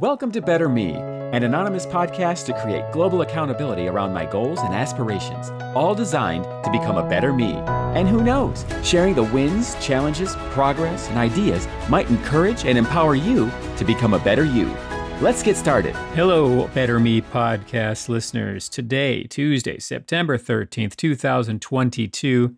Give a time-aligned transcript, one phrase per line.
[0.00, 4.72] Welcome to Better Me, an anonymous podcast to create global accountability around my goals and
[4.72, 7.52] aspirations, all designed to become a better me.
[7.52, 13.50] And who knows, sharing the wins, challenges, progress, and ideas might encourage and empower you
[13.76, 14.74] to become a better you.
[15.20, 15.94] Let's get started.
[16.14, 18.70] Hello, Better Me podcast listeners.
[18.70, 22.56] Today, Tuesday, September 13th, 2022,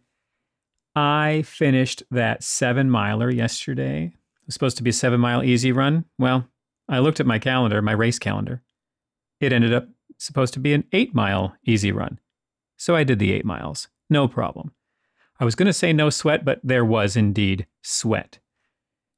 [0.94, 4.04] I finished that seven miler yesterday.
[4.04, 6.04] It was supposed to be a seven mile easy run.
[6.20, 6.46] Well,
[6.92, 8.62] I looked at my calendar, my race calendar.
[9.40, 9.88] It ended up
[10.18, 12.20] supposed to be an eight mile easy run.
[12.76, 13.88] So I did the eight miles.
[14.10, 14.72] No problem.
[15.40, 18.40] I was going to say no sweat, but there was indeed sweat.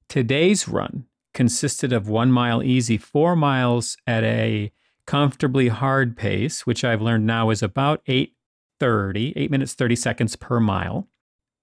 [0.09, 4.71] Today's run consisted of one mile easy, four miles at a
[5.05, 10.61] comfortably hard pace, which I've learned now is about 8.30, 8 minutes 30 seconds per
[10.61, 11.09] mile.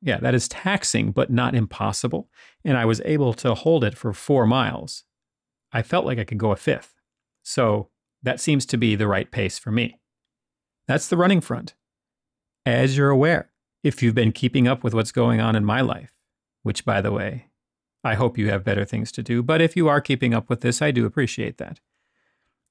[0.01, 2.29] Yeah, that is taxing, but not impossible.
[2.65, 5.05] And I was able to hold it for four miles.
[5.73, 6.95] I felt like I could go a fifth.
[7.43, 7.89] So
[8.23, 9.99] that seems to be the right pace for me.
[10.87, 11.75] That's the running front.
[12.65, 13.51] As you're aware,
[13.83, 16.13] if you've been keeping up with what's going on in my life,
[16.63, 17.47] which, by the way,
[18.03, 20.61] I hope you have better things to do, but if you are keeping up with
[20.61, 21.79] this, I do appreciate that.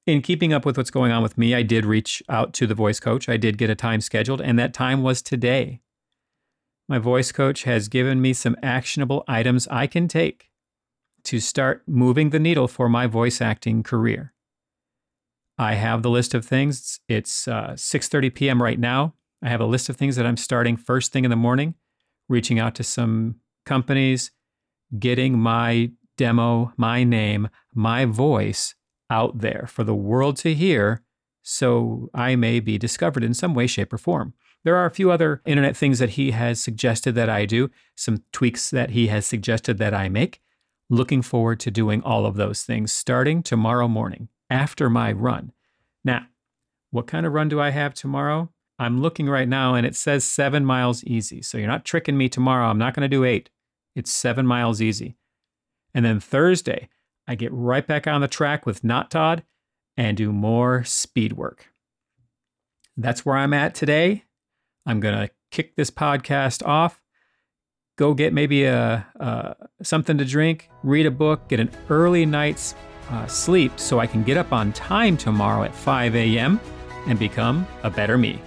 [0.07, 2.75] In keeping up with what's going on with me, I did reach out to the
[2.75, 3.29] voice coach.
[3.29, 5.81] I did get a time scheduled, and that time was today.
[6.89, 10.50] My voice coach has given me some actionable items I can take
[11.25, 14.33] to start moving the needle for my voice acting career.
[15.59, 17.01] I have the list of things.
[17.09, 18.63] It's uh, 6:30 p.m.
[18.63, 19.15] right now.
[19.43, 21.75] I have a list of things that I'm starting first thing in the morning,
[22.29, 24.31] reaching out to some companies,
[24.99, 28.75] getting my demo, my name, my voice
[29.11, 31.03] out there for the world to hear
[31.43, 34.35] so I may be discovered in some way, shape, or form.
[34.63, 38.25] There are a few other internet things that he has suggested that I do, some
[38.33, 40.41] tweaks that he has suggested that I make.
[40.93, 45.53] Looking forward to doing all of those things starting tomorrow morning after my run.
[46.05, 46.27] Now,
[46.91, 48.51] what kind of run do I have tomorrow?
[48.77, 51.43] I'm looking right now and it says seven miles easy.
[51.43, 52.67] So you're not tricking me tomorrow.
[52.67, 53.51] I'm not going to do eight.
[53.95, 55.17] It's seven miles easy.
[55.95, 56.89] And then Thursday,
[57.27, 59.45] I get right back on the track with Not Todd
[59.97, 61.69] and do more speed work.
[62.97, 64.25] That's where I'm at today.
[64.85, 67.01] I'm going to kick this podcast off
[68.01, 72.75] go get maybe a, a, something to drink, read a book, get an early night's
[73.11, 76.61] uh, sleep so I can get up on time tomorrow at 5 a.m.
[77.07, 78.41] and become a better me.